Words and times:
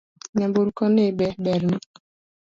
Nyamburko 0.37 0.83
ni 0.93 1.05
be 1.17 1.27
ber 1.43 1.61
ni? 1.69 1.77